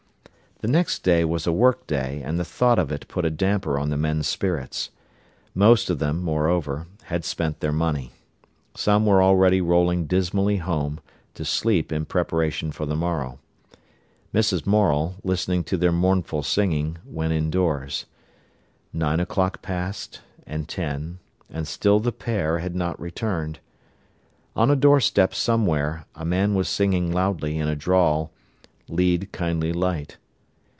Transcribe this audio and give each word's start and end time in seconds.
The 0.63 0.67
next 0.67 0.99
day 1.01 1.25
was 1.25 1.47
a 1.47 1.51
work 1.51 1.87
day, 1.87 2.21
and 2.23 2.37
the 2.37 2.45
thought 2.45 2.77
of 2.77 2.91
it 2.91 3.07
put 3.07 3.25
a 3.25 3.31
damper 3.31 3.79
on 3.79 3.89
the 3.89 3.97
men's 3.97 4.27
spirits. 4.27 4.91
Most 5.55 5.89
of 5.89 5.97
them, 5.97 6.21
moreover, 6.21 6.85
had 7.05 7.25
spent 7.25 7.61
their 7.61 7.71
money. 7.71 8.11
Some 8.75 9.03
were 9.07 9.23
already 9.23 9.59
rolling 9.59 10.05
dismally 10.05 10.57
home, 10.57 10.99
to 11.33 11.43
sleep 11.45 11.91
in 11.91 12.05
preparation 12.05 12.71
for 12.71 12.85
the 12.85 12.95
morrow. 12.95 13.39
Mrs. 14.35 14.67
Morel, 14.67 15.15
listening 15.23 15.63
to 15.63 15.77
their 15.77 15.91
mournful 15.91 16.43
singing, 16.43 16.99
went 17.07 17.33
indoors. 17.33 18.05
Nine 18.93 19.19
o'clock 19.19 19.63
passed, 19.63 20.21
and 20.45 20.69
ten, 20.69 21.17
and 21.49 21.67
still 21.67 21.99
"the 21.99 22.11
pair" 22.11 22.59
had 22.59 22.75
not 22.75 23.01
returned. 23.01 23.57
On 24.55 24.69
a 24.69 24.75
doorstep 24.75 25.33
somewhere 25.33 26.05
a 26.13 26.23
man 26.23 26.53
was 26.53 26.69
singing 26.69 27.11
loudly, 27.11 27.57
in 27.57 27.67
a 27.67 27.75
drawl: 27.75 28.29
"Lead, 28.87 29.31
kindly 29.31 29.73
Light." 29.73 30.17